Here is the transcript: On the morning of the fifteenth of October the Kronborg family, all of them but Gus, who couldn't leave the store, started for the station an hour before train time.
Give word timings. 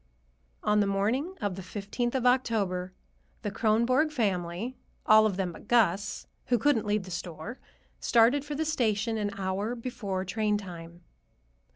On 0.63 0.79
the 0.79 0.87
morning 0.87 1.35
of 1.41 1.53
the 1.53 1.61
fifteenth 1.61 2.15
of 2.15 2.25
October 2.25 2.91
the 3.43 3.51
Kronborg 3.51 4.11
family, 4.11 4.75
all 5.05 5.27
of 5.27 5.37
them 5.37 5.51
but 5.51 5.67
Gus, 5.67 6.25
who 6.47 6.57
couldn't 6.57 6.87
leave 6.87 7.03
the 7.03 7.11
store, 7.11 7.59
started 7.99 8.43
for 8.43 8.55
the 8.55 8.65
station 8.65 9.19
an 9.19 9.29
hour 9.37 9.75
before 9.75 10.25
train 10.25 10.57
time. 10.57 11.03